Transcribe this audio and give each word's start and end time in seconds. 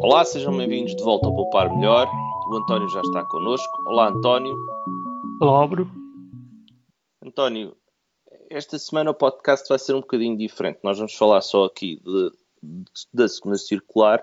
Olá, 0.00 0.24
sejam 0.24 0.56
bem-vindos 0.56 0.94
de 0.94 1.02
volta 1.02 1.26
ao 1.26 1.34
Poupar 1.34 1.74
Melhor. 1.74 2.06
O 2.50 2.56
António 2.56 2.88
já 2.90 3.00
está 3.00 3.24
connosco. 3.24 3.82
Olá, 3.86 4.08
António. 4.08 4.54
Olá, 5.40 5.66
Bruno. 5.66 5.90
António, 7.24 7.76
esta 8.50 8.78
semana 8.78 9.10
o 9.10 9.14
podcast 9.14 9.66
vai 9.68 9.78
ser 9.78 9.94
um 9.94 10.00
bocadinho 10.00 10.36
diferente. 10.36 10.80
Nós 10.82 10.98
vamos 10.98 11.14
falar 11.14 11.40
só 11.40 11.64
aqui 11.64 12.00
de, 12.04 12.30
de, 12.62 12.84
da 13.12 13.26
segunda 13.26 13.56
circular, 13.56 14.22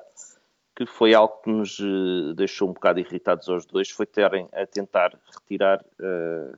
que 0.76 0.86
foi 0.86 1.14
algo 1.14 1.42
que 1.44 1.50
nos 1.50 1.80
uh, 1.80 2.34
deixou 2.36 2.70
um 2.70 2.74
bocado 2.74 3.00
irritados 3.00 3.50
aos 3.50 3.66
dois, 3.66 3.90
foi 3.90 4.06
terem 4.06 4.48
a 4.54 4.66
tentar 4.66 5.18
retirar 5.34 5.84
uh, 6.00 6.58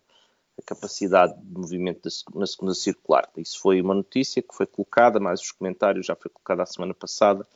a 0.57 0.61
capacidade 0.65 1.33
de 1.41 1.57
movimento 1.57 2.01
da, 2.03 2.39
na 2.39 2.45
segunda 2.45 2.73
circular. 2.73 3.29
Isso 3.37 3.59
foi 3.59 3.81
uma 3.81 3.93
notícia 3.93 4.41
que 4.41 4.53
foi 4.53 4.65
colocada, 4.65 5.19
mais 5.19 5.41
os 5.41 5.51
comentários 5.51 6.05
já 6.05 6.15
foi 6.15 6.29
colocada 6.29 6.63
a 6.63 6.65
semana 6.65 6.93
passada, 6.93 7.47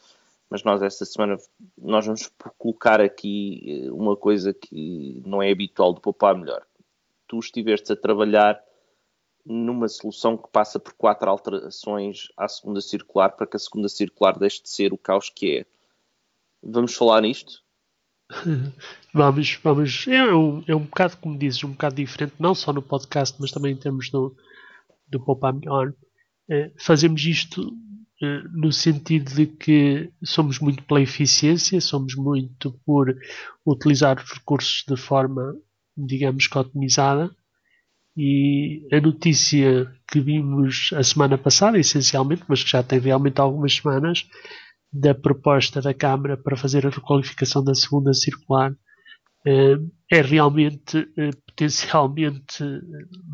mas 0.49 0.63
nós 0.63 0.81
esta 0.81 1.05
semana 1.05 1.37
nós 1.77 2.05
vamos 2.05 2.31
colocar 2.57 2.99
aqui 2.99 3.85
eh, 3.85 3.91
uma 3.91 4.17
coisa 4.17 4.53
que 4.53 5.21
não 5.25 5.41
é 5.41 5.51
habitual 5.51 5.93
de 5.93 6.01
poupar 6.01 6.35
melhor. 6.35 6.65
Tu 7.27 7.37
estiveste 7.37 7.93
a 7.93 7.95
trabalhar 7.95 8.59
numa 9.45 9.87
solução 9.87 10.35
que 10.37 10.49
passa 10.51 10.79
por 10.79 10.93
quatro 10.93 11.29
alterações 11.29 12.27
à 12.35 12.47
segunda 12.47 12.81
circular 12.81 13.29
para 13.29 13.47
que 13.47 13.55
a 13.55 13.59
segunda 13.59 13.87
circular 13.87 14.37
deixe 14.37 14.61
de 14.61 14.69
ser 14.69 14.91
o 14.91 14.97
caos 14.97 15.29
que 15.29 15.59
é. 15.59 15.65
Vamos 16.61 16.93
falar 16.95 17.21
nisto? 17.21 17.63
vamos, 19.13 19.59
vamos. 19.63 20.07
É 20.07 20.33
um, 20.33 20.63
é 20.67 20.75
um 20.75 20.83
bocado, 20.83 21.17
como 21.17 21.37
dizes, 21.37 21.63
um 21.63 21.71
bocado 21.71 21.95
diferente, 21.95 22.33
não 22.39 22.53
só 22.53 22.73
no 22.73 22.81
podcast, 22.81 23.35
mas 23.39 23.51
também 23.51 23.73
em 23.73 23.77
termos 23.77 24.09
do, 24.09 24.35
do 25.07 25.19
Poupar 25.19 25.53
Melhor. 25.53 25.93
É, 26.49 26.71
fazemos 26.77 27.23
isto 27.25 27.71
é, 27.71 27.88
no 28.53 28.71
sentido 28.71 29.33
de 29.33 29.47
que 29.47 30.11
somos 30.23 30.59
muito 30.59 30.83
pela 30.83 31.01
eficiência, 31.01 31.79
somos 31.79 32.15
muito 32.15 32.77
por 32.85 33.15
utilizar 33.65 34.21
os 34.21 34.31
recursos 34.31 34.83
de 34.87 34.97
forma, 34.97 35.55
digamos, 35.95 36.47
otimizada. 36.53 37.31
E 38.17 38.85
a 38.91 38.99
notícia 38.99 39.89
que 40.07 40.19
vimos 40.19 40.89
a 40.93 41.03
semana 41.03 41.37
passada, 41.37 41.79
essencialmente, 41.79 42.43
mas 42.49 42.63
que 42.63 42.71
já 42.71 42.83
tem 42.83 42.99
realmente 42.99 43.39
algumas 43.39 43.75
semanas, 43.75 44.27
da 44.91 45.13
proposta 45.13 45.81
da 45.81 45.93
Câmara 45.93 46.35
para 46.35 46.57
fazer 46.57 46.85
a 46.85 46.89
requalificação 46.89 47.63
da 47.63 47.75
segunda 47.75 48.13
circular 48.13 48.75
é 49.45 50.21
realmente 50.21 51.09
eh, 51.17 51.31
potencialmente 51.47 52.63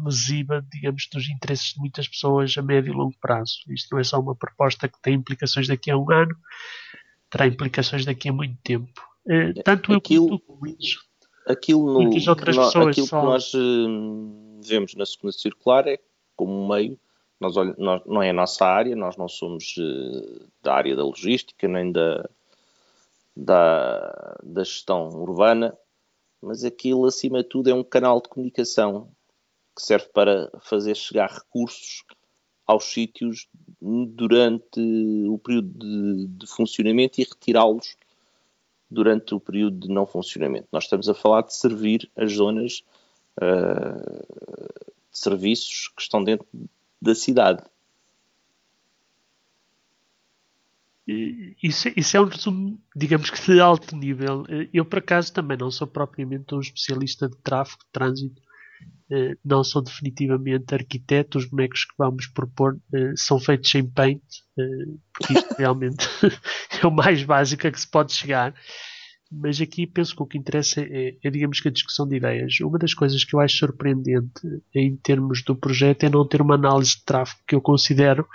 lesiva, 0.03 0.65
digamos, 0.71 1.07
dos 1.11 1.29
interesses 1.29 1.73
de 1.73 1.79
muitas 1.79 2.07
pessoas 2.07 2.55
a 2.57 2.61
médio 2.61 2.93
e 2.93 2.95
longo 2.95 3.15
prazo. 3.19 3.59
Isto 3.69 3.93
não 3.93 3.99
é 3.99 4.03
só 4.03 4.19
uma 4.19 4.35
proposta 4.35 4.87
que 4.87 5.01
tem 5.01 5.15
implicações 5.15 5.67
daqui 5.67 5.89
a 5.89 5.97
um 5.97 6.11
ano, 6.11 6.35
terá 7.29 7.47
implicações 7.47 8.05
daqui 8.05 8.29
a 8.29 8.33
muito 8.33 8.57
tempo. 8.63 9.01
Eh, 9.27 9.53
tanto 9.63 9.93
aquilo, 9.93 10.33
eu 10.33 10.39
como 10.39 10.59
tu, 10.65 11.51
aquilo, 11.51 12.03
no, 12.03 12.29
outras 12.29 12.55
pessoas 12.55 12.87
aquilo 12.87 13.07
só... 13.07 13.19
que 13.19 13.25
nós 13.25 13.51
vemos 14.67 14.93
na 14.95 15.05
segunda 15.05 15.31
circular 15.31 15.87
é 15.87 15.99
como 16.35 16.67
meio 16.67 16.99
nós, 17.39 17.55
nós, 17.77 18.01
não 18.05 18.23
é 18.23 18.29
a 18.29 18.33
nossa 18.33 18.65
área, 18.65 18.95
nós 18.95 19.17
não 19.17 19.27
somos 19.27 19.75
uh, 19.77 20.47
da 20.61 20.73
área 20.73 20.95
da 20.95 21.03
logística 21.03 21.67
nem 21.67 21.91
da, 21.91 22.29
da, 23.35 24.37
da 24.41 24.63
gestão 24.63 25.09
urbana, 25.09 25.77
mas 26.45 26.63
aquilo, 26.63 27.05
acima 27.05 27.41
de 27.41 27.49
tudo, 27.49 27.69
é 27.69 27.73
um 27.73 27.83
canal 27.83 28.21
de 28.21 28.29
comunicação 28.29 29.09
que 29.75 29.81
serve 29.81 30.07
para 30.13 30.49
fazer 30.61 30.95
chegar 30.95 31.29
recursos 31.29 32.03
aos 32.65 32.85
sítios 32.85 33.47
durante 33.81 34.79
o 35.27 35.37
período 35.39 35.69
de, 35.77 36.27
de 36.27 36.47
funcionamento 36.47 37.19
e 37.19 37.23
retirá-los 37.23 37.97
durante 38.89 39.33
o 39.33 39.39
período 39.39 39.87
de 39.87 39.93
não 39.93 40.05
funcionamento. 40.05 40.67
Nós 40.71 40.85
estamos 40.85 41.09
a 41.09 41.13
falar 41.13 41.41
de 41.41 41.53
servir 41.53 42.09
as 42.15 42.33
zonas 42.33 42.83
uh, 43.41 44.75
de 45.11 45.19
serviços 45.19 45.89
que 45.95 46.01
estão 46.01 46.23
dentro 46.23 46.47
da 47.01 47.13
cidade. 47.13 47.63
Isso, 51.07 51.89
isso, 51.95 52.17
é 52.17 52.21
um 52.21 52.25
resumo, 52.25 52.81
digamos 52.95 53.29
que 53.29 53.39
de 53.51 53.59
alto 53.59 53.95
nível. 53.95 54.43
Eu, 54.73 54.83
por 54.83 54.99
acaso, 54.99 55.31
também 55.31 55.57
não 55.57 55.69
sou 55.69 55.85
propriamente 55.85 56.55
um 56.55 56.59
especialista 56.59 57.29
de 57.29 57.37
tráfego, 57.37 57.83
de 57.83 57.91
trânsito, 57.91 58.41
eh, 59.11 59.37
não 59.45 59.63
sou 59.63 59.83
definitivamente 59.83 60.73
arquiteto. 60.73 61.37
Os 61.37 61.45
bonecos 61.45 61.85
que 61.85 61.93
vamos 61.97 62.27
propor 62.27 62.79
eh, 62.93 63.13
são 63.15 63.39
feitos 63.39 63.73
em 63.75 63.87
paint, 63.87 64.21
eh, 64.57 64.63
porque 65.13 65.33
isto 65.33 65.53
realmente 65.57 66.07
é 66.81 66.87
o 66.87 66.91
mais 66.91 67.23
básico 67.23 67.67
a 67.67 67.71
que 67.71 67.79
se 67.79 67.87
pode 67.87 68.13
chegar. 68.13 68.53
Mas 69.31 69.59
aqui 69.59 69.87
penso 69.87 70.15
que 70.15 70.23
o 70.23 70.25
que 70.25 70.37
interessa 70.37 70.81
é, 70.81 71.17
é, 71.23 71.29
digamos 71.29 71.59
que 71.59 71.67
a 71.67 71.71
discussão 71.71 72.07
de 72.07 72.15
ideias. 72.15 72.59
Uma 72.61 72.77
das 72.77 72.93
coisas 72.93 73.23
que 73.23 73.35
eu 73.35 73.39
acho 73.39 73.57
surpreendente 73.57 74.41
em 74.73 74.95
termos 74.97 75.43
do 75.43 75.55
projeto 75.55 76.03
é 76.03 76.09
não 76.09 76.27
ter 76.27 76.41
uma 76.41 76.55
análise 76.55 76.97
de 76.97 77.05
tráfego 77.05 77.41
que 77.47 77.55
eu 77.55 77.61
considero 77.61 78.27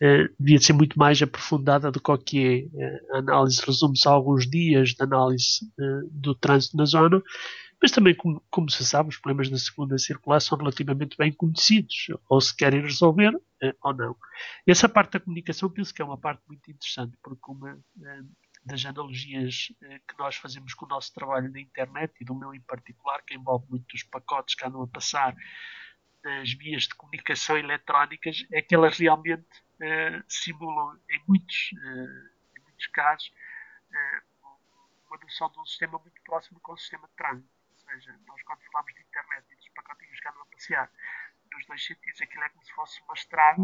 eh, 0.00 0.28
devia 0.38 0.58
ser 0.58 0.74
muito 0.74 0.98
mais 0.98 1.20
aprofundada 1.22 1.90
do 1.90 2.00
que 2.18 2.38
é. 2.38 2.82
Eh, 2.82 3.00
a 3.12 3.18
análise 3.18 3.62
resume-se 3.64 4.06
a 4.06 4.10
alguns 4.10 4.48
dias 4.48 4.90
de 4.90 5.02
análise 5.02 5.60
eh, 5.80 6.00
do 6.10 6.34
trânsito 6.34 6.76
na 6.76 6.84
zona, 6.84 7.22
mas 7.80 7.90
também, 7.90 8.14
como, 8.14 8.42
como, 8.50 8.70
se 8.70 8.84
sabe, 8.84 9.08
os 9.08 9.16
problemas 9.18 9.48
da 9.48 9.58
segunda 9.58 9.98
circular 9.98 10.40
são 10.40 10.58
relativamente 10.58 11.16
bem 11.16 11.32
conhecidos, 11.32 12.08
ou 12.28 12.40
se 12.40 12.54
querem 12.54 12.82
resolver 12.82 13.32
ou 13.82 13.94
não. 13.94 14.16
Essa 14.66 14.88
parte 14.88 15.12
da 15.12 15.20
comunicação 15.20 15.70
penso 15.70 15.92
que 15.92 16.00
é 16.00 16.04
uma 16.04 16.18
parte 16.18 16.42
muito 16.48 16.70
interessante, 16.70 17.16
porque 17.22 17.50
uma 17.50 17.78
das 18.64 18.84
analogias 18.84 19.72
que 20.08 20.18
nós 20.18 20.36
fazemos 20.36 20.72
com 20.72 20.86
o 20.86 20.88
nosso 20.88 21.12
trabalho 21.12 21.52
na 21.52 21.60
internet 21.60 22.14
e 22.20 22.24
do 22.24 22.34
meu 22.34 22.54
em 22.54 22.60
particular, 22.62 23.22
que 23.26 23.34
envolve 23.34 23.66
muitos 23.68 24.02
pacotes 24.04 24.54
que 24.54 24.66
andam 24.66 24.82
a 24.82 24.88
passar 24.88 25.36
nas 26.24 26.52
vias 26.54 26.84
de 26.84 26.94
comunicação 26.94 27.58
eletrónicas, 27.58 28.44
é 28.52 28.62
que 28.62 28.74
elas 28.74 28.98
realmente 28.98 29.46
uh, 29.80 30.24
simulam, 30.28 30.98
em 31.10 31.22
muitos, 31.26 31.72
uh, 31.72 32.58
em 32.58 32.62
muitos 32.62 32.86
casos, 32.88 33.32
uh, 33.90 34.46
uma 35.08 35.18
noção 35.18 35.50
de 35.50 35.58
um 35.58 35.66
sistema 35.66 35.98
muito 35.98 36.20
próximo 36.22 36.60
com 36.60 36.72
o 36.72 36.78
sistema 36.78 37.06
de 37.08 37.14
trânsito. 37.14 37.48
Ou 37.70 37.76
seja, 37.78 38.18
nós 38.26 38.42
quando 38.42 38.60
falamos 38.72 38.94
de 38.94 39.02
internet 39.02 39.46
e 39.50 39.56
dos 39.56 39.68
pacotinhos 39.70 40.20
que 40.20 40.28
andam 40.28 40.42
a 40.42 40.46
passear 40.46 40.90
nos 41.52 41.66
dois 41.66 41.84
sentidos, 41.84 42.20
aquilo 42.20 42.44
é 42.44 42.48
como 42.48 42.64
se 42.64 42.72
fosse 42.72 43.00
uma 43.02 43.14
estrada 43.14 43.62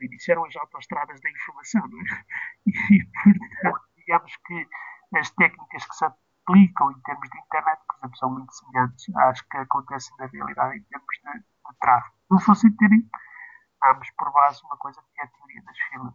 iniciaram 0.00 0.44
as 0.44 0.56
autoestradas 0.56 1.20
da 1.20 1.30
informação, 1.30 1.86
não 1.88 2.00
é? 2.00 2.24
E, 2.90 3.04
portanto, 3.04 3.82
digamos 3.96 4.36
que 4.46 4.68
as 5.16 5.30
técnicas 5.30 5.86
que 5.86 5.94
se 5.94 6.04
aplicam 6.04 6.90
em 6.90 7.00
termos 7.02 7.28
de 7.28 7.38
internet, 7.38 7.80
por 7.86 7.96
exemplo, 7.98 8.16
são 8.16 8.30
muito 8.30 8.52
semelhantes 8.52 9.16
às 9.16 9.40
que 9.42 9.56
acontecem 9.56 10.16
na 10.18 10.26
realidade 10.26 10.78
em 10.78 10.82
termos 10.82 11.16
de, 11.22 11.40
de 11.40 11.78
tráfego. 11.80 12.14
Não 12.30 12.40
fosse 12.40 12.70
terem 12.76 13.08
ambos 13.84 14.08
por 14.16 14.32
base 14.32 14.60
uma 14.64 14.76
coisa 14.76 15.00
que 15.00 15.20
é 15.20 15.24
a 15.24 15.28
teoria 15.28 15.62
das 15.62 15.76
filas. 15.90 16.14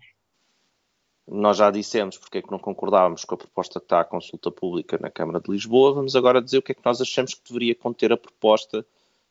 Nós 1.27 1.57
já 1.57 1.69
dissemos 1.69 2.17
porque 2.17 2.37
é 2.37 2.41
que 2.41 2.51
não 2.51 2.59
concordávamos 2.59 3.25
com 3.25 3.35
a 3.35 3.37
proposta 3.37 3.79
que 3.79 3.85
está 3.85 3.99
à 3.99 4.05
consulta 4.05 4.49
pública 4.49 4.97
na 4.97 5.11
Câmara 5.11 5.41
de 5.41 5.51
Lisboa. 5.51 5.93
Vamos 5.93 6.15
agora 6.15 6.41
dizer 6.41 6.59
o 6.59 6.61
que 6.61 6.71
é 6.71 6.75
que 6.75 6.85
nós 6.85 7.01
achamos 7.01 7.33
que 7.33 7.43
deveria 7.45 7.75
conter 7.75 8.13
a 8.13 8.17
proposta 8.17 8.85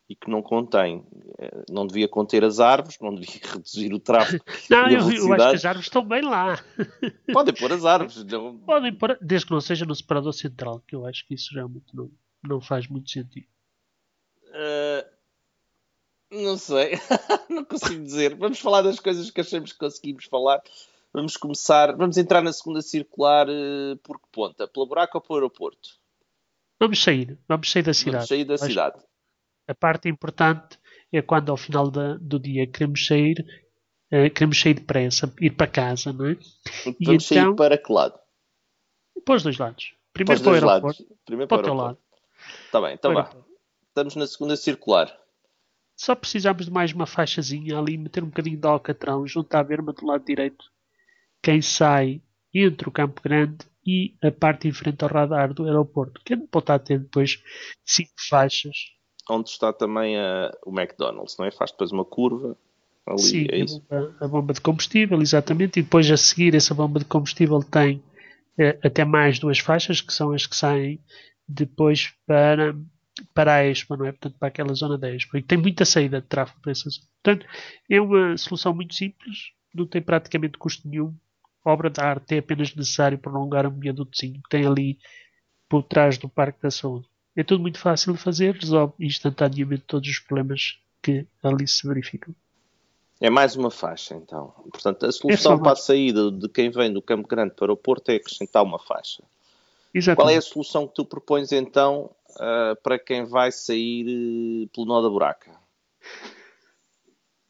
e 0.09 0.15
que 0.15 0.29
não 0.29 0.41
contém, 0.41 1.05
eh, 1.37 1.65
não 1.69 1.85
devia 1.85 2.07
conter 2.07 2.43
as 2.43 2.59
árvores, 2.59 2.97
não 3.01 3.13
devia 3.13 3.41
reduzir 3.51 3.93
o 3.93 3.99
tráfego. 3.99 4.43
não, 4.69 4.87
eu, 4.87 5.11
eu, 5.11 5.33
acho 5.33 5.49
que 5.49 5.55
as 5.55 5.65
árvores 5.65 5.87
estão 5.87 6.05
bem 6.05 6.21
lá. 6.21 6.57
Podem 7.33 7.53
pôr 7.53 7.73
as 7.73 7.83
árvores. 7.83 8.23
Não... 8.23 8.57
Podem 8.59 8.93
pôr, 8.93 9.17
desde 9.19 9.47
que 9.47 9.53
não 9.53 9.59
seja 9.59 9.85
no 9.85 9.95
separador 9.95 10.33
central, 10.33 10.81
que 10.87 10.95
eu 10.95 11.05
acho 11.05 11.25
que 11.27 11.33
isso 11.33 11.53
realmente 11.53 11.93
não, 11.93 12.09
não 12.43 12.61
faz 12.61 12.87
muito 12.87 13.09
sentido. 13.09 13.47
Uh, 14.45 15.16
não 16.31 16.57
sei, 16.57 16.91
não 17.49 17.63
consigo 17.63 18.03
dizer. 18.03 18.35
Vamos 18.35 18.59
falar 18.59 18.81
das 18.81 18.99
coisas 18.99 19.29
que 19.29 19.41
achamos 19.41 19.71
que 19.71 19.79
conseguimos 19.79 20.25
falar. 20.25 20.61
Vamos 21.13 21.37
começar, 21.37 21.95
vamos 21.95 22.17
entrar 22.17 22.41
na 22.41 22.51
segunda 22.51 22.81
circular 22.81 23.47
uh, 23.47 23.97
por 24.03 24.19
que 24.19 24.27
ponta? 24.31 24.67
Pela 24.67 24.85
buraco 24.85 25.17
ou 25.17 25.21
pelo 25.21 25.39
aeroporto? 25.39 25.89
Vamos 26.79 27.01
sair, 27.01 27.39
vamos 27.47 27.71
sair 27.71 27.83
da 27.83 27.93
cidade. 27.93 28.15
Vamos 28.17 28.29
sair 28.29 28.45
da 28.45 28.53
acho, 28.55 28.65
cidade. 28.65 29.03
A 29.67 29.73
parte 29.73 30.09
importante 30.09 30.77
é 31.11 31.21
quando 31.21 31.49
ao 31.49 31.57
final 31.57 31.89
da, 31.89 32.15
do 32.17 32.39
dia 32.39 32.67
queremos 32.67 33.05
sair, 33.05 33.39
uh, 34.11 34.29
queremos 34.31 34.59
sair 34.59 34.75
depressa, 34.75 35.33
ir 35.39 35.51
para 35.51 35.67
casa, 35.67 36.13
não 36.13 36.27
é? 36.27 36.31
E 36.31 36.37
Vamos 36.83 36.97
então, 37.01 37.19
sair 37.19 37.55
para 37.55 37.77
que 37.77 37.91
lado? 37.91 38.19
Para 39.25 39.35
os 39.35 39.43
dois 39.43 39.57
lados. 39.57 39.95
Primeiro 40.13 40.41
para, 40.43 40.51
para 40.51 40.67
o 40.67 40.69
aeroporto. 40.69 41.03
Lados. 41.03 41.17
Primeiro 41.25 41.47
para, 41.47 41.57
para 41.57 41.63
o 41.63 41.65
teu 41.65 41.73
lado. 41.73 41.97
Está 42.65 42.81
bem, 42.81 42.93
então 42.93 43.13
vá. 43.13 43.29
Estamos 43.89 44.15
na 44.15 44.27
segunda 44.27 44.55
circular. 44.55 45.17
Só 45.97 46.15
precisamos 46.15 46.65
de 46.65 46.71
mais 46.71 46.93
uma 46.93 47.05
faixazinha 47.05 47.77
ali, 47.77 47.97
meter 47.97 48.23
um 48.23 48.27
bocadinho 48.27 48.59
de 48.59 48.67
alcatrão 48.67 49.27
junto 49.27 49.53
à 49.55 49.63
verma 49.63 49.91
do 49.91 50.05
lado 50.05 50.23
direito. 50.23 50.65
Quem 51.41 51.61
sai 51.61 52.21
entre 52.53 52.87
o 52.87 52.91
Campo 52.91 53.21
Grande 53.21 53.65
e 53.85 54.15
a 54.23 54.31
parte 54.31 54.67
em 54.67 54.71
frente 54.71 55.03
ao 55.03 55.09
radar 55.09 55.53
do 55.53 55.65
aeroporto. 55.65 56.21
Que 56.23 56.35
não 56.35 56.47
pode 56.47 56.63
estar 56.63 56.75
a 56.75 56.79
ter 56.79 56.99
depois 56.99 57.41
cinco 57.85 58.13
faixas 58.29 58.75
onde 59.29 59.49
está 59.49 59.73
também 59.73 60.17
a, 60.17 60.51
o 60.65 60.71
McDonald's, 60.71 61.35
não 61.37 61.45
é? 61.45 61.51
Faz 61.51 61.71
depois 61.71 61.91
uma 61.91 62.05
curva 62.05 62.57
Ali, 63.07 63.19
Sim, 63.19 63.47
é 63.49 63.61
a, 63.61 63.65
bomba, 63.65 64.15
a, 64.19 64.27
bomba, 64.27 64.53
de 64.53 64.59
combustível, 64.59 65.21
exatamente, 65.21 65.79
e 65.79 65.83
depois 65.83 66.11
a 66.11 66.17
seguir 66.17 66.53
essa 66.53 66.75
bomba 66.75 66.99
de 66.99 67.05
combustível 67.05 67.63
tem 67.63 68.03
eh, 68.59 68.77
até 68.83 69.05
mais 69.05 69.39
duas 69.39 69.59
faixas, 69.59 70.01
que 70.01 70.11
são 70.11 70.33
as 70.33 70.45
que 70.45 70.55
saem 70.55 70.99
depois 71.47 72.13
para, 72.25 72.75
para 73.33 73.55
a 73.55 73.65
Expo, 73.65 73.95
não 73.95 74.05
é? 74.05 74.11
Portanto, 74.11 74.35
para 74.39 74.47
aquela 74.47 74.73
zona 74.73 74.97
da 74.97 75.13
Expo. 75.13 75.37
E 75.37 75.41
tem 75.41 75.57
muita 75.57 75.85
saída 75.85 76.21
de 76.21 76.27
tráfego 76.27 76.59
para 76.61 76.71
essa 76.71 76.89
zona. 76.89 77.05
Portanto, 77.23 77.45
é 77.89 78.01
uma 78.01 78.37
solução 78.37 78.73
muito 78.73 78.95
simples, 78.95 79.51
não 79.73 79.85
tem 79.85 80.01
praticamente 80.01 80.57
custo 80.57 80.87
nenhum. 80.87 81.13
obra 81.63 81.89
de 81.89 81.99
arte 82.01 82.35
é 82.35 82.39
apenas 82.39 82.73
necessário 82.75 83.17
prolongar 83.17 83.67
um 83.67 83.79
viadutozinho 83.79 84.41
que 84.41 84.49
tem 84.49 84.65
ali 84.65 84.97
por 85.69 85.83
trás 85.83 86.17
do 86.17 86.29
Parque 86.29 86.61
da 86.61 86.71
Saúde. 86.71 87.07
É 87.35 87.43
tudo 87.43 87.61
muito 87.61 87.77
fácil 87.77 88.13
de 88.13 88.19
fazer, 88.19 88.55
resolve 88.55 88.93
instantaneamente 88.99 89.83
todos 89.85 90.09
os 90.09 90.19
problemas 90.19 90.79
que 91.01 91.25
ali 91.43 91.67
se 91.67 91.87
verificam. 91.87 92.33
É 93.19 93.29
mais 93.29 93.55
uma 93.55 93.71
faixa, 93.71 94.15
então. 94.15 94.53
Portanto, 94.71 95.05
a 95.05 95.11
solução 95.11 95.53
é 95.55 95.59
para 95.59 95.71
a 95.71 95.75
saída 95.75 96.31
de 96.31 96.47
quem 96.49 96.69
vem 96.69 96.93
do 96.93 97.01
Campo 97.01 97.27
Grande 97.27 97.53
para 97.55 97.73
o 97.73 97.77
Porto 97.77 98.09
é 98.09 98.15
acrescentar 98.15 98.63
uma 98.63 98.77
faixa. 98.77 99.23
Exatamente. 99.93 100.17
Qual 100.17 100.29
é 100.29 100.37
a 100.37 100.41
solução 100.41 100.87
que 100.87 100.93
tu 100.93 101.05
propões, 101.05 101.51
então, 101.51 102.11
uh, 102.35 102.75
para 102.81 102.99
quem 102.99 103.25
vai 103.25 103.51
sair 103.51 104.05
uh, 104.05 104.69
pelo 104.69 104.85
Nó 104.85 105.01
da 105.01 105.09
Buraca? 105.09 105.51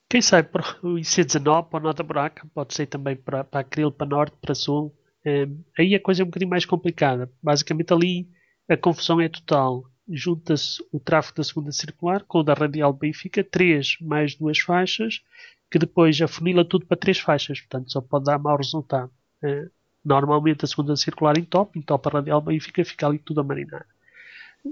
Quem 0.09 0.21
sai 0.21 0.41
para 0.41 0.63
o 0.81 0.95
IC19, 0.95 1.69
para 1.69 1.79
o 1.79 1.83
Nó 1.83 1.93
da 1.93 2.03
Buraca, 2.03 2.47
pode 2.53 2.73
ser 2.73 2.87
também 2.87 3.15
para, 3.15 3.43
para 3.43 3.59
Acril, 3.59 3.91
para 3.91 4.07
Norte, 4.07 4.37
para 4.41 4.55
Sul. 4.55 4.95
Um, 5.25 5.61
aí 5.77 5.93
a 5.93 5.99
coisa 5.99 6.21
é 6.21 6.23
um 6.23 6.27
bocadinho 6.27 6.49
mais 6.49 6.65
complicada. 6.65 7.29
Basicamente 7.43 7.93
ali 7.93 8.29
a 8.69 8.77
confusão 8.77 9.19
é 9.19 9.27
total. 9.27 9.83
Junta-se 10.09 10.81
o 10.91 10.99
tráfego 10.99 11.37
da 11.37 11.43
segunda 11.43 11.71
circular 11.71 12.23
com 12.23 12.39
o 12.39 12.43
da 12.43 12.53
radial 12.53 12.93
Benfica, 12.93 13.43
três 13.43 13.97
mais 13.99 14.35
duas 14.35 14.59
faixas, 14.59 15.21
que 15.69 15.77
depois 15.77 16.21
afunila 16.21 16.63
tudo 16.63 16.85
para 16.85 16.95
três 16.95 17.19
faixas, 17.19 17.59
portanto 17.59 17.91
só 17.91 17.99
pode 17.99 18.25
dar 18.25 18.39
mau 18.39 18.55
resultado. 18.55 19.11
Uh, 19.43 19.69
normalmente 20.03 20.63
a 20.63 20.67
segunda 20.67 20.95
circular 20.95 21.37
em 21.37 21.43
top, 21.43 21.77
em 21.77 21.81
top 21.81 22.07
a 22.07 22.11
radial 22.11 22.39
Benfica 22.39 22.85
fica 22.85 23.07
ali 23.07 23.19
tudo 23.19 23.41
a 23.41 23.43
marinar. 23.43 23.85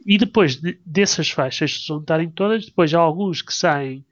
E 0.05 0.17
depois 0.17 0.55
de, 0.55 0.79
dessas 0.85 1.29
faixas 1.29 1.79
se 1.79 1.87
juntarem 1.87 2.29
todas, 2.29 2.65
depois 2.65 2.93
há 2.93 2.99
alguns 2.99 3.41
que 3.41 3.53
saem 3.53 4.05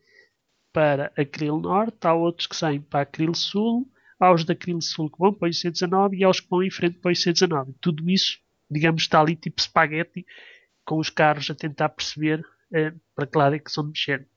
para 0.71 1.11
Acril 1.17 1.59
Norte, 1.59 2.05
há 2.05 2.13
outros 2.13 2.47
que 2.47 2.55
saem 2.55 2.81
para 2.81 3.01
Acril 3.01 3.33
Sul, 3.35 3.87
há 4.19 4.33
os 4.33 4.43
da 4.43 4.53
Acril 4.53 4.81
Sul 4.81 5.09
que 5.09 5.19
vão 5.19 5.33
para 5.33 5.47
o 5.47 5.51
IC19 5.51 6.13
e 6.13 6.23
há 6.23 6.29
os 6.29 6.39
que 6.39 6.49
vão 6.49 6.63
em 6.63 6.71
frente 6.71 6.97
para 6.99 7.09
o 7.09 7.13
IC19. 7.13 7.75
Tudo 7.79 8.09
isso, 8.09 8.39
digamos, 8.69 9.03
está 9.03 9.19
ali 9.19 9.35
tipo 9.35 9.59
espaguete, 9.59 10.25
com 10.85 10.97
os 10.97 11.09
carros 11.09 11.49
a 11.49 11.55
tentar 11.55 11.89
perceber 11.89 12.45
eh, 12.71 12.93
para 13.15 13.27
que 13.27 13.37
lado 13.37 13.55
é 13.55 13.59
que 13.59 13.71
são 13.71 13.83
de 13.83 13.91
mexer. 13.91 14.27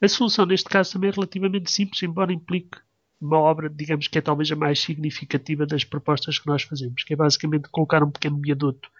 A 0.00 0.08
solução 0.08 0.44
neste 0.44 0.68
caso 0.68 0.92
também 0.92 1.10
é 1.10 1.12
relativamente 1.12 1.70
simples, 1.70 2.02
embora 2.02 2.32
implique 2.32 2.78
uma 3.20 3.38
obra, 3.38 3.70
digamos 3.70 4.08
que 4.08 4.18
é 4.18 4.20
talvez 4.20 4.50
a 4.50 4.56
mais 4.56 4.80
significativa 4.80 5.64
das 5.64 5.84
propostas 5.84 6.40
que 6.40 6.46
nós 6.48 6.62
fazemos, 6.62 7.04
que 7.04 7.12
é 7.12 7.16
basicamente 7.16 7.68
colocar 7.68 8.02
um 8.02 8.10
pequeno 8.10 8.40
viaduto 8.40 8.90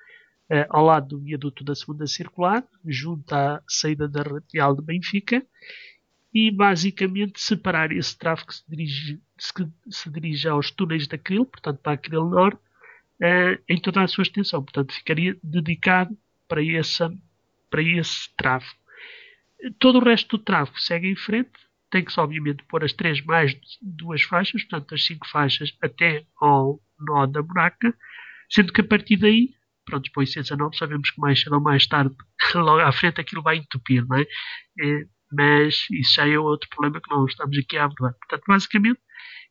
eh, 0.53 0.67
ao 0.69 0.85
lado 0.85 1.09
do 1.09 1.19
viaduto 1.19 1.65
da 1.65 1.75
segunda 1.75 2.07
circular, 2.07 2.63
junto 2.85 3.35
à 3.35 3.63
saída 3.67 4.07
da 4.07 4.21
radial 4.23 4.77
de 4.77 4.83
Benfica, 4.83 5.43
e 6.35 6.51
basicamente 6.51 7.41
separar 7.41 7.91
esse 7.91 8.19
tráfego 8.19 8.49
que 8.49 8.57
se 8.57 8.65
dirige, 8.69 9.21
se 9.89 10.11
dirige 10.11 10.49
aos 10.49 10.71
túneis 10.71 11.07
da 11.07 11.17
Cril, 11.17 11.47
portanto 11.47 11.79
para 11.79 11.93
a 11.93 11.97
Cril 11.97 12.27
Norte, 12.27 12.61
uh, 13.23 13.63
em 13.67 13.81
toda 13.81 14.03
a 14.03 14.07
sua 14.07 14.23
extensão. 14.23 14.63
Portanto, 14.63 14.93
ficaria 14.93 15.35
dedicado 15.43 16.15
para, 16.47 16.61
para 17.71 17.83
esse 17.83 18.29
tráfego. 18.37 18.79
Todo 19.79 20.01
o 20.01 20.05
resto 20.05 20.37
do 20.37 20.45
tráfego 20.45 20.79
segue 20.79 21.09
em 21.09 21.17
frente, 21.17 21.51
tem 21.91 22.05
que 22.05 22.21
obviamente 22.21 22.63
pôr 22.65 22.85
as 22.85 22.93
três 22.93 23.25
mais 23.25 23.57
duas 23.81 24.21
faixas, 24.23 24.63
portanto 24.65 24.95
as 24.95 25.03
cinco 25.03 25.27
faixas 25.29 25.75
até 25.81 26.27
ao 26.39 26.79
nó 26.99 27.25
da 27.25 27.43
buraca, 27.43 27.95
sendo 28.51 28.71
que 28.71 28.83
a 28.83 28.85
partir 28.85 29.17
daí, 29.17 29.55
pronto, 29.85 30.05
depois 30.05 30.33
19 30.33 30.77
sabemos 30.77 31.11
que 31.11 31.21
mais 31.21 31.41
cedo 31.41 31.55
ou 31.55 31.61
mais 31.61 31.87
tarde, 31.87 32.15
logo 32.55 32.81
à 32.81 32.93
frente 32.93 33.21
aquilo 33.21 33.43
vai 33.43 33.57
entupir, 33.57 34.07
não 34.07 34.17
é? 34.19 34.23
é 34.23 35.07
mas 35.35 35.87
isso 35.91 36.15
já 36.15 36.29
é 36.29 36.39
outro 36.39 36.69
problema 36.69 37.01
que 37.01 37.11
não 37.11 37.25
estamos 37.25 37.57
aqui 37.57 37.79
a 37.79 37.85
abordar. 37.85 38.15
Portanto, 38.19 38.45
basicamente, 38.47 39.01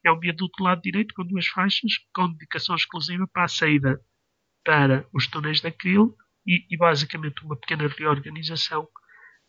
é 0.06 0.12
um 0.12 0.20
viaduto 0.20 0.52
do 0.58 0.64
lado 0.64 0.82
direito 0.82 1.14
com 1.16 1.26
duas 1.26 1.48
faixas, 1.48 1.94
com 2.14 2.32
dedicação 2.32 2.76
exclusiva 2.76 3.28
para 3.28 3.46
a 3.46 3.48
saída 3.48 4.00
para 4.64 5.08
os 5.12 5.28
túneis 5.28 5.60
da 5.60 5.72
Cril 5.72 6.16
e, 6.46 6.66
e 6.70 6.78
basicamente 6.78 7.44
uma 7.44 7.56
pequena 7.56 7.88
reorganização 7.88 8.88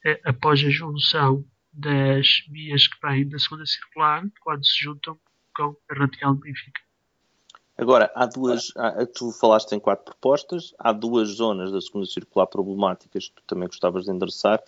eh, 0.05 0.21
após 0.25 0.65
a 0.65 0.71
junção 0.71 1.45
das 1.73 2.45
vias 2.51 2.87
que 2.87 2.97
vêm 3.07 3.29
da 3.29 3.39
segunda 3.39 3.65
circular, 3.67 4.23
quando 4.41 4.65
se 4.65 4.83
juntam 4.83 5.19
com 5.55 5.77
a 5.91 5.95
radial 5.95 6.35
de 6.35 6.41
Benfica. 6.41 6.81
Agora, 7.83 8.13
há 8.15 8.27
duas, 8.27 8.73
há, 8.77 9.05
tu 9.05 9.33
falaste 9.33 9.73
em 9.73 9.81
quatro 9.81 10.05
propostas, 10.05 10.73
há 10.79 10.93
duas 10.93 11.31
zonas 11.31 11.73
da 11.73 11.81
segunda 11.81 12.07
circular 12.07 12.47
problemáticas 12.47 13.27
que 13.27 13.35
tu 13.35 13.43
também 13.45 13.67
gostavas 13.67 14.05
de 14.05 14.13
endereçar. 14.13 14.63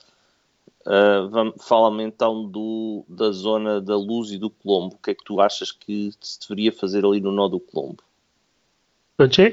Uh, 0.81 1.55
Fala-me 1.63 2.03
então 2.03 2.45
do, 2.45 3.05
da 3.09 3.31
zona 3.31 3.81
da 3.81 3.97
Luz 3.97 4.33
e 4.33 4.37
do 4.37 4.51
Colombo. 4.51 4.97
O 4.97 4.99
que 4.99 5.13
é 5.13 5.15
que 5.15 5.23
tu 5.23 5.41
achas 5.41 5.71
que 5.71 6.11
se 6.21 6.41
deveria 6.41 6.73
fazer 6.73 7.05
ali 7.07 7.21
no 7.21 7.31
nó 7.31 7.47
do 7.47 7.61
Colombo? 7.61 8.03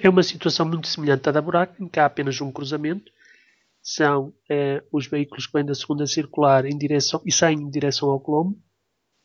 É 0.02 0.10
uma 0.10 0.24
situação 0.24 0.66
muito 0.66 0.88
semelhante 0.88 1.30
à 1.30 1.32
da 1.32 1.40
Buraco, 1.40 1.84
em 1.84 1.88
que 1.88 2.00
há 2.00 2.08
apenas 2.08 2.42
um 2.42 2.52
cruzamento. 2.52 3.12
São 3.80 4.34
é, 4.50 4.84
os 4.92 5.06
veículos 5.06 5.46
que 5.46 5.54
vêm 5.54 5.64
da 5.64 5.76
segunda 5.76 6.08
circular 6.08 6.66
em 6.66 6.76
direção, 6.76 7.22
e 7.24 7.32
saem 7.32 7.60
em 7.60 7.70
direção 7.70 8.10
ao 8.10 8.20
Colombo, 8.20 8.58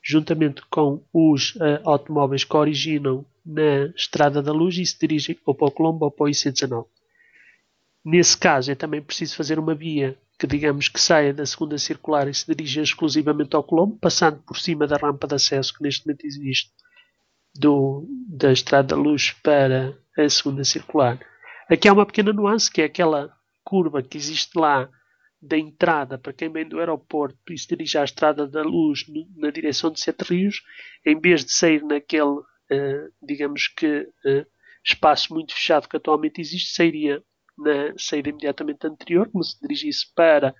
juntamente 0.02 0.60
com 0.68 1.00
os 1.10 1.54
uh, 1.54 1.80
automóveis 1.84 2.44
que 2.44 2.54
originam 2.54 3.24
na 3.46 3.86
Estrada 3.94 4.42
da 4.42 4.52
Luz 4.52 4.76
e 4.76 4.84
se 4.84 4.98
dirigem 4.98 5.38
ou 5.46 5.54
para 5.54 5.68
o 5.68 5.70
Colombo 5.70 6.04
ou 6.06 6.10
para 6.10 6.24
o 6.24 6.28
IC19. 6.28 6.86
Nesse 8.04 8.36
caso, 8.36 8.70
é 8.70 8.74
também 8.74 9.02
preciso 9.02 9.36
fazer 9.36 9.58
uma 9.58 9.74
via 9.74 10.18
que 10.38 10.46
digamos 10.46 10.88
que 10.88 11.00
saia 11.00 11.32
da 11.32 11.46
segunda 11.46 11.78
circular 11.78 12.28
e 12.28 12.34
se 12.34 12.46
dirija 12.46 12.82
exclusivamente 12.82 13.56
ao 13.56 13.62
Colombo, 13.62 13.98
passando 13.98 14.38
por 14.42 14.58
cima 14.58 14.86
da 14.86 14.96
rampa 14.96 15.26
de 15.26 15.34
acesso 15.34 15.72
que 15.72 15.82
neste 15.82 16.06
momento 16.06 16.26
existe 16.26 16.72
do, 17.54 18.06
da 18.28 18.52
Estrada 18.52 18.88
da 18.88 18.96
Luz 18.96 19.32
para 19.42 19.96
a 20.16 20.28
segunda 20.28 20.62
circular. 20.62 21.18
Aqui 21.68 21.88
há 21.88 21.92
uma 21.92 22.06
pequena 22.06 22.32
nuance 22.32 22.70
que 22.70 22.82
é 22.82 22.84
aquela 22.84 23.34
curva 23.64 24.02
que 24.02 24.18
existe 24.18 24.58
lá 24.58 24.88
da 25.40 25.58
entrada 25.58 26.18
para 26.18 26.32
quem 26.32 26.50
vem 26.50 26.68
do 26.68 26.78
aeroporto 26.78 27.52
e 27.52 27.58
se 27.58 27.68
dirige 27.68 27.98
à 27.98 28.04
Estrada 28.04 28.46
da 28.46 28.62
Luz 28.62 29.06
na 29.36 29.50
direção 29.50 29.90
de 29.90 30.00
Sete 30.00 30.22
Rios, 30.22 30.62
em 31.04 31.18
vez 31.18 31.44
de 31.44 31.52
sair 31.52 31.82
naquele, 31.82 32.40
digamos 33.22 33.68
que, 33.68 34.08
uh, 34.24 34.46
espaço 34.84 35.34
muito 35.34 35.54
fechado 35.54 35.88
que 35.88 35.96
atualmente 35.96 36.40
existe, 36.40 36.74
sairia 36.74 37.22
na 37.58 37.94
saída 37.98 38.28
imediatamente 38.28 38.86
anterior, 38.86 39.28
como 39.30 39.42
se 39.42 39.60
dirigisse 39.60 40.06
para 40.14 40.54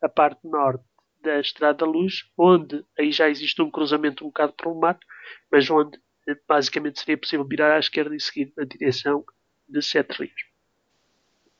a 0.00 0.08
parte 0.08 0.46
norte 0.46 0.84
da 1.20 1.40
Estrada 1.40 1.78
da 1.78 1.86
Luz, 1.86 2.24
onde 2.36 2.84
aí 2.98 3.12
já 3.12 3.28
existe 3.28 3.62
um 3.62 3.70
cruzamento 3.70 4.24
um 4.24 4.28
bocado 4.28 4.52
problemático, 4.52 5.10
mas 5.50 5.70
onde 5.70 5.98
eh, 6.28 6.36
basicamente 6.46 7.00
seria 7.00 7.16
possível 7.16 7.46
virar 7.46 7.74
à 7.74 7.78
esquerda 7.78 8.14
e 8.14 8.20
seguir 8.20 8.52
na 8.56 8.64
direção 8.64 9.24
de 9.68 9.80
Sete 9.80 10.18
Rios. 10.18 10.42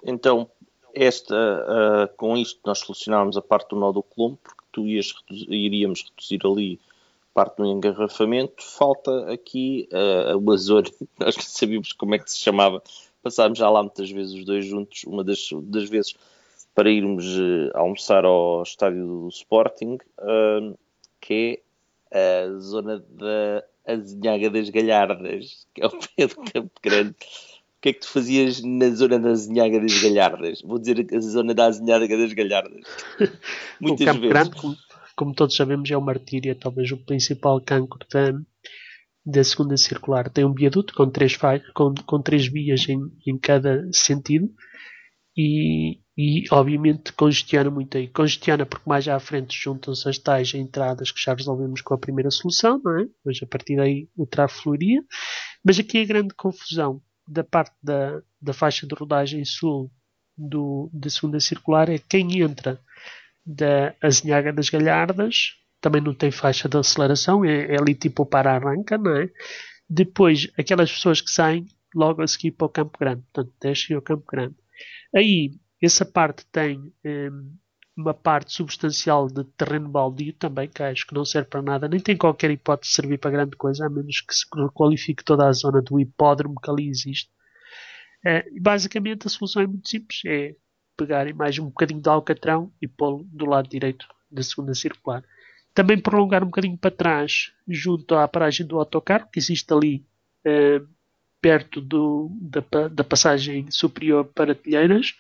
Então, 0.04 0.50
esta, 0.94 1.34
uh, 1.34 2.16
com 2.16 2.36
isto 2.36 2.60
nós 2.66 2.80
solucionámos 2.80 3.36
a 3.36 3.42
parte 3.42 3.70
do 3.70 3.76
nó 3.76 3.92
do 3.92 4.02
Colombo, 4.02 4.38
porque 4.42 4.62
tu 4.72 4.86
ias 4.86 5.14
iríamos 5.30 6.04
reduzir 6.10 6.40
ali 6.44 6.80
parte 7.34 7.56
do 7.56 7.66
engarrafamento. 7.66 8.62
Falta 8.62 9.32
aqui 9.32 9.88
uh, 9.92 10.38
uma 10.38 10.56
zona, 10.56 10.88
nós 11.18 11.36
não 11.36 11.42
sabíamos 11.42 11.92
como 11.92 12.14
é 12.14 12.18
que 12.18 12.30
se 12.30 12.38
chamava, 12.38 12.82
passámos 13.22 13.58
já 13.58 13.68
lá 13.68 13.82
muitas 13.82 14.10
vezes 14.10 14.34
os 14.34 14.44
dois 14.44 14.64
juntos, 14.64 15.04
uma 15.04 15.24
das, 15.24 15.48
das 15.64 15.88
vezes 15.88 16.14
para 16.74 16.90
irmos 16.90 17.24
uh, 17.36 17.70
almoçar 17.74 18.24
ao 18.24 18.62
estádio 18.62 19.06
do 19.06 19.28
Sporting, 19.28 19.98
uh, 20.18 20.78
que 21.20 21.60
é 22.10 22.44
a 22.44 22.58
zona 22.58 23.04
da 23.10 23.64
Azinhaga 23.86 24.50
das 24.50 24.68
Galhardas, 24.70 25.66
que 25.74 25.82
é 25.82 25.86
o 25.86 25.90
pé 25.90 26.26
do 26.26 26.36
Campo 26.52 26.80
Grande. 26.82 27.10
O 27.10 27.82
que 27.82 27.88
é 27.88 27.92
que 27.94 28.00
tu 28.00 28.08
fazias 28.08 28.62
na 28.62 28.90
zona 28.90 29.18
da 29.18 29.30
Azinhaga 29.30 29.80
das 29.80 30.00
Galhardas? 30.00 30.62
Vou 30.62 30.78
dizer 30.78 31.04
a 31.12 31.20
zona 31.20 31.52
da 31.52 31.66
Azinhaga 31.66 32.16
das 32.16 32.32
Galhardas. 32.32 32.84
Muitas 33.80 34.02
o 34.02 34.04
Campo 34.04 34.20
vezes. 34.20 34.32
Grande, 34.32 34.78
como, 35.16 35.34
todos 35.34 35.56
sabemos, 35.56 35.90
é 35.90 35.96
o 35.96 36.00
martírio, 36.00 36.50
é 36.50 36.54
talvez 36.54 36.90
o 36.92 36.96
principal 36.96 37.60
cancro 37.60 38.00
da, 38.10 38.32
da 39.24 39.44
segunda 39.44 39.76
circular 39.76 40.28
tem 40.28 40.44
um 40.44 40.54
viaduto 40.54 40.94
com 40.94 41.08
três, 41.10 41.36
com, 41.74 41.94
com 42.06 42.22
três 42.22 42.46
vias 42.46 42.88
em, 42.88 43.00
em 43.26 43.38
cada 43.38 43.88
sentido 43.92 44.52
e, 45.36 46.00
e 46.16 46.44
obviamente 46.50 47.12
congestiona 47.12 47.70
muito 47.70 47.96
aí. 47.96 48.08
Congestiona 48.08 48.66
porque 48.66 48.88
mais 48.88 49.06
à 49.08 49.18
frente 49.18 49.58
juntam-se 49.58 50.08
as 50.08 50.18
tais 50.18 50.52
entradas 50.54 51.10
que 51.10 51.22
já 51.22 51.34
resolvemos 51.34 51.80
com 51.80 51.94
a 51.94 51.98
primeira 51.98 52.30
solução, 52.30 52.80
não 52.84 52.98
é? 52.98 53.06
Mas 53.24 53.38
a 53.42 53.46
partir 53.46 53.76
daí 53.76 54.08
o 54.16 54.26
tráfego 54.26 54.62
fluiria. 54.62 55.02
Mas 55.64 55.78
aqui 55.78 55.98
a 55.98 56.06
grande 56.06 56.34
confusão 56.34 57.00
da 57.26 57.44
parte 57.44 57.74
da, 57.82 58.20
da 58.40 58.52
faixa 58.52 58.86
de 58.86 58.94
rodagem 58.94 59.44
sul 59.44 59.90
do, 60.36 60.90
da 60.92 61.08
segunda 61.08 61.40
circular 61.40 61.88
é 61.88 61.98
quem 61.98 62.40
entra 62.40 62.80
da 63.44 63.94
Azinhaga 64.02 64.52
das 64.52 64.68
Galhardas 64.68 65.56
também 65.80 66.00
não 66.00 66.14
tem 66.14 66.30
faixa 66.30 66.68
de 66.68 66.78
aceleração, 66.78 67.44
é, 67.44 67.74
é 67.74 67.76
ali 67.78 67.94
tipo 67.94 68.24
para 68.24 68.54
arranca, 68.54 68.96
não 68.96 69.16
é? 69.16 69.28
Depois, 69.90 70.50
aquelas 70.56 70.90
pessoas 70.90 71.20
que 71.20 71.30
saem 71.30 71.66
logo 71.94 72.22
a 72.22 72.26
seguir 72.26 72.52
para 72.52 72.66
o 72.66 72.70
Campo 72.70 72.98
Grande, 72.98 73.22
portanto, 73.32 73.54
descem 73.60 73.96
ao 73.96 74.00
Campo 74.00 74.24
Grande. 74.30 74.54
Aí, 75.14 75.50
essa 75.82 76.06
parte 76.06 76.46
tem 76.46 76.92
um, 77.04 77.56
uma 77.96 78.14
parte 78.14 78.52
substancial 78.52 79.26
de 79.26 79.44
terreno 79.56 79.88
baldio 79.88 80.32
também, 80.34 80.68
que 80.68 80.82
acho 80.82 81.06
que 81.06 81.14
não 81.14 81.24
serve 81.24 81.48
para 81.48 81.60
nada, 81.60 81.88
nem 81.88 82.00
tem 82.00 82.16
qualquer 82.16 82.50
hipótese 82.50 82.90
de 82.90 82.96
servir 82.96 83.18
para 83.18 83.32
grande 83.32 83.56
coisa, 83.56 83.84
a 83.86 83.90
menos 83.90 84.20
que 84.20 84.34
se 84.34 84.46
qualifique 84.72 85.24
toda 85.24 85.46
a 85.46 85.52
zona 85.52 85.82
do 85.82 86.00
hipódromo 86.00 86.54
que 86.60 86.70
ali 86.70 86.88
existe. 86.88 87.28
Uh, 88.24 88.62
basicamente, 88.62 89.26
a 89.26 89.30
solução 89.30 89.62
é 89.62 89.66
muito 89.66 89.88
simples: 89.88 90.20
é 90.24 90.54
pegarem 90.96 91.32
mais 91.32 91.58
um 91.58 91.66
bocadinho 91.66 92.00
de 92.00 92.08
alcatrão 92.08 92.72
e 92.80 92.86
pô-lo 92.86 93.24
do 93.32 93.46
lado 93.46 93.68
direito 93.68 94.06
da 94.30 94.42
segunda 94.42 94.74
circular. 94.74 95.22
Também 95.74 95.98
prolongar 95.98 96.42
um 96.42 96.46
bocadinho 96.46 96.76
para 96.76 96.90
trás, 96.90 97.52
junto 97.66 98.14
à 98.14 98.28
paragem 98.28 98.66
do 98.66 98.78
autocarro, 98.78 99.28
que 99.32 99.38
existe 99.38 99.72
ali 99.72 100.04
uh, 100.46 100.86
perto 101.40 101.80
do, 101.80 102.30
da, 102.40 102.88
da, 102.88 103.04
passagem 103.04 103.70
superior 103.70 104.24
para 104.26 104.54
Telheiras, 104.54 105.14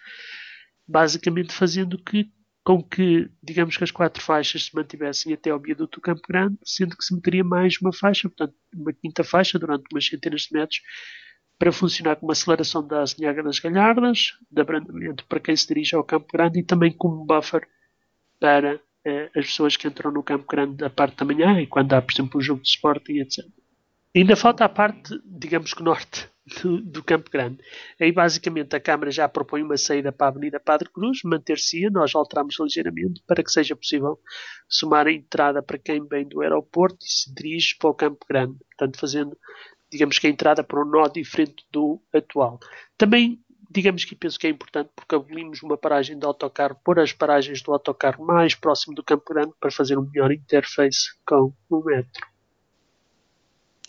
basicamente 0.86 1.52
fazendo 1.52 1.98
que, 1.98 2.30
com 2.62 2.82
que, 2.82 3.28
digamos 3.42 3.76
que 3.76 3.84
as 3.84 3.90
quatro 3.90 4.22
faixas 4.22 4.66
se 4.66 4.74
mantivessem 4.74 5.32
até 5.32 5.50
ao 5.50 5.58
viaduto 5.58 5.98
do 5.98 6.02
Campo 6.02 6.22
Grande, 6.28 6.56
sendo 6.64 6.96
que 6.96 7.04
se 7.04 7.14
meteria 7.14 7.42
mais 7.42 7.78
uma 7.80 7.92
faixa, 7.92 8.28
portanto, 8.28 8.54
uma 8.74 8.92
quinta 8.92 9.24
faixa 9.24 9.58
durante 9.58 9.84
umas 9.90 10.06
centenas 10.06 10.42
de 10.42 10.52
metros, 10.52 10.80
para 11.62 11.70
funcionar 11.70 12.16
como 12.16 12.32
aceleração 12.32 12.84
da 12.84 13.02
Azinhaga 13.02 13.40
das 13.40 13.60
Galhardas, 13.60 14.36
de 14.50 14.60
abrandamento 14.60 15.24
para 15.26 15.38
quem 15.38 15.54
se 15.54 15.68
dirige 15.68 15.94
ao 15.94 16.02
Campo 16.02 16.26
Grande 16.32 16.58
e 16.58 16.64
também 16.64 16.90
como 16.90 17.24
buffer 17.24 17.68
para 18.40 18.80
eh, 19.04 19.30
as 19.36 19.46
pessoas 19.46 19.76
que 19.76 19.86
entram 19.86 20.10
no 20.10 20.24
Campo 20.24 20.44
Grande 20.50 20.78
da 20.78 20.90
parte 20.90 21.18
da 21.18 21.24
manhã 21.24 21.60
e 21.60 21.66
quando 21.68 21.92
há, 21.92 22.02
por 22.02 22.12
exemplo, 22.12 22.40
um 22.40 22.42
jogo 22.42 22.62
de 22.62 22.68
esporte 22.68 23.12
e 23.12 23.20
etc. 23.20 23.46
Ainda 24.12 24.34
falta 24.34 24.64
a 24.64 24.68
parte, 24.68 25.16
digamos 25.24 25.72
que 25.72 25.84
norte 25.84 26.28
do, 26.60 26.80
do, 26.82 27.04
Campo 27.04 27.30
Grande. 27.30 27.58
Aí 28.00 28.10
basicamente 28.10 28.74
a 28.74 28.80
Câmara 28.80 29.12
já 29.12 29.28
propõe 29.28 29.62
uma 29.62 29.76
saída 29.76 30.10
para 30.10 30.26
a 30.26 30.30
Avenida 30.30 30.58
Padre 30.58 30.88
Cruz, 30.90 31.20
manter-se-ia, 31.22 31.90
nós 31.90 32.12
alteramos 32.12 32.56
ligeiramente 32.58 33.22
para 33.24 33.40
que 33.40 33.52
seja 33.52 33.76
possível 33.76 34.18
somar 34.68 35.06
a 35.06 35.12
entrada 35.12 35.62
para 35.62 35.78
quem 35.78 36.04
vem 36.08 36.26
do 36.26 36.40
aeroporto 36.40 37.06
e 37.06 37.08
se 37.08 37.32
dirige 37.32 37.76
para 37.78 37.90
o 37.90 37.94
Campo 37.94 38.26
Grande, 38.28 38.58
portanto 38.64 38.98
fazendo, 38.98 39.38
digamos 39.92 40.18
que 40.18 40.26
a 40.26 40.30
entrada 40.30 40.64
para 40.64 40.80
um 40.80 40.84
nó 40.84 41.06
diferente 41.06 41.64
do 41.70 42.00
atual. 42.12 42.58
Também 42.96 43.38
digamos 43.72 44.04
que 44.04 44.14
penso 44.14 44.38
que 44.38 44.46
é 44.46 44.50
importante 44.50 44.90
porque 44.94 45.14
abolimos 45.14 45.62
uma 45.62 45.78
paragem 45.78 46.18
de 46.18 46.26
autocarro, 46.26 46.76
pôr 46.84 47.00
as 47.00 47.12
paragens 47.12 47.62
do 47.62 47.72
autocarro 47.72 48.24
mais 48.24 48.54
próximo 48.54 48.94
do 48.94 49.02
Campo 49.02 49.32
Grande 49.32 49.52
para 49.58 49.70
fazer 49.70 49.98
um 49.98 50.02
melhor 50.02 50.30
interface 50.30 51.14
com 51.26 51.52
o 51.70 51.82
metro. 51.82 52.26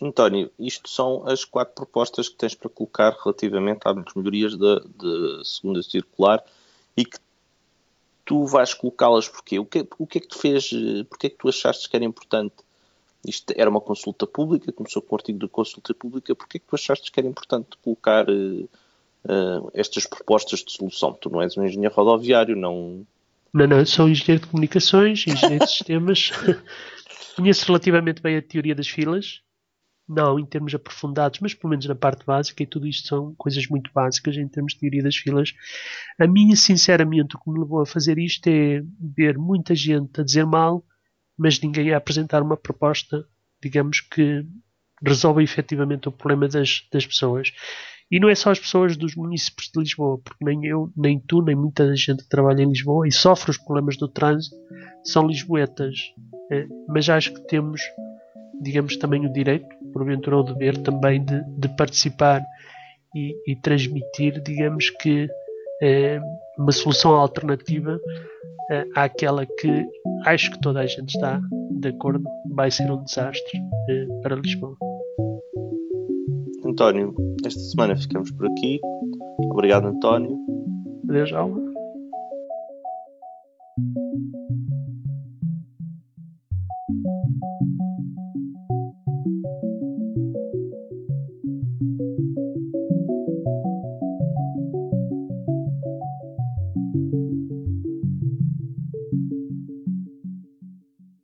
António, 0.00 0.50
isto 0.58 0.88
são 0.88 1.26
as 1.26 1.44
quatro 1.44 1.74
propostas 1.74 2.28
que 2.28 2.36
tens 2.36 2.54
para 2.54 2.68
colocar 2.68 3.16
relativamente 3.22 3.82
às 3.84 4.14
melhorias 4.14 4.56
da 4.56 4.80
segunda 5.44 5.82
circular 5.82 6.42
e 6.96 7.04
que 7.04 7.18
tu 8.24 8.46
vais 8.46 8.72
colocá-las 8.72 9.28
porquê? 9.28 9.58
O 9.58 9.66
que, 9.66 9.86
o 9.98 10.06
que 10.06 10.18
é 10.18 10.20
que 10.20 10.28
te 10.28 10.38
fez, 10.38 10.70
porque 11.08 11.26
é 11.26 11.30
que 11.30 11.36
tu 11.36 11.48
achaste 11.48 11.88
que 11.88 11.94
era 11.94 12.04
importante? 12.04 12.54
Isto 13.26 13.52
era 13.56 13.70
uma 13.70 13.80
consulta 13.80 14.26
pública, 14.26 14.72
começou 14.72 15.02
com 15.02 15.14
um 15.14 15.18
artigo 15.18 15.38
de 15.38 15.48
consulta 15.48 15.94
pública, 15.94 16.34
porque 16.34 16.58
é 16.58 16.60
que 16.60 16.66
tu 16.66 16.74
achaste 16.74 17.10
que 17.10 17.20
era 17.20 17.28
importante 17.28 17.76
colocar 17.82 18.28
uh, 18.28 18.64
uh, 18.64 19.70
estas 19.74 20.06
propostas 20.06 20.60
de 20.60 20.72
solução? 20.72 21.12
Tu 21.14 21.30
não 21.30 21.42
és 21.42 21.56
um 21.56 21.64
engenheiro 21.64 21.94
rodoviário, 21.94 22.56
não... 22.56 23.06
Não, 23.52 23.66
não, 23.66 23.86
sou 23.86 24.08
engenheiro 24.08 24.44
de 24.44 24.50
comunicações, 24.50 25.24
engenheiro 25.26 25.64
de 25.64 25.70
sistemas. 25.70 26.32
Conheço 27.36 27.66
relativamente 27.66 28.20
bem 28.20 28.36
a 28.36 28.42
teoria 28.42 28.74
das 28.74 28.88
filas 28.88 29.44
não 30.08 30.38
em 30.38 30.44
termos 30.44 30.74
aprofundados, 30.74 31.40
mas 31.40 31.54
pelo 31.54 31.70
menos 31.70 31.86
na 31.86 31.94
parte 31.94 32.24
básica, 32.24 32.62
e 32.62 32.66
tudo 32.66 32.86
isto 32.86 33.08
são 33.08 33.34
coisas 33.36 33.66
muito 33.66 33.90
básicas 33.92 34.36
em 34.36 34.46
termos 34.46 34.74
de 34.74 34.80
teoria 34.80 35.02
das 35.02 35.16
filas. 35.16 35.54
A 36.18 36.26
minha, 36.26 36.54
sinceramente, 36.56 37.36
o 37.36 37.40
que 37.40 37.50
me 37.50 37.58
levou 37.58 37.80
a 37.80 37.86
fazer 37.86 38.18
isto 38.18 38.46
é 38.46 38.82
ver 39.00 39.38
muita 39.38 39.74
gente 39.74 40.20
a 40.20 40.24
dizer 40.24 40.44
mal, 40.44 40.84
mas 41.38 41.60
ninguém 41.60 41.92
a 41.92 41.96
apresentar 41.96 42.42
uma 42.42 42.56
proposta, 42.56 43.24
digamos, 43.62 44.00
que 44.00 44.44
resolva 45.04 45.42
efetivamente 45.42 46.08
o 46.08 46.12
problema 46.12 46.48
das, 46.48 46.86
das 46.92 47.06
pessoas. 47.06 47.52
E 48.10 48.20
não 48.20 48.28
é 48.28 48.34
só 48.34 48.50
as 48.50 48.58
pessoas 48.58 48.96
dos 48.96 49.16
municípios 49.16 49.70
de 49.72 49.80
Lisboa, 49.80 50.18
porque 50.18 50.44
nem 50.44 50.64
eu, 50.66 50.92
nem 50.96 51.18
tu, 51.18 51.42
nem 51.42 51.56
muita 51.56 51.94
gente 51.96 52.22
que 52.22 52.28
trabalha 52.28 52.62
em 52.62 52.68
Lisboa 52.68 53.08
e 53.08 53.12
sofre 53.12 53.50
os 53.50 53.58
problemas 53.58 53.96
do 53.96 54.08
trânsito 54.08 54.56
são 55.02 55.26
lisboetas. 55.26 55.94
É, 56.52 56.66
mas 56.88 57.08
acho 57.08 57.32
que 57.32 57.46
temos 57.46 57.80
digamos, 58.60 58.96
também 58.96 59.26
o 59.26 59.32
direito, 59.32 59.68
porventura 59.92 60.38
o 60.38 60.42
dever 60.42 60.78
também 60.78 61.24
de, 61.24 61.42
de 61.58 61.68
participar 61.76 62.42
e, 63.14 63.34
e, 63.46 63.56
transmitir, 63.56 64.42
digamos 64.42 64.90
que 64.90 65.28
uma 66.58 66.72
solução 66.72 67.12
alternativa 67.12 67.98
é, 68.70 68.84
àquela 68.94 69.46
que 69.46 69.86
acho 70.26 70.50
que 70.50 70.60
toda 70.60 70.80
a 70.80 70.86
gente 70.86 71.14
está 71.14 71.40
de 71.70 71.88
acordo, 71.88 72.24
vai 72.54 72.70
ser 72.70 72.90
um 72.90 73.02
desastre 73.04 73.58
é, 73.88 74.06
para 74.22 74.36
Lisboa. 74.36 74.76
António, 76.64 77.14
esta 77.44 77.60
semana 77.60 77.96
ficamos 77.96 78.30
por 78.30 78.46
aqui. 78.46 78.80
Obrigado, 79.52 79.86
António. 79.86 80.36
Adeus, 81.08 81.32
Alma. 81.32 81.63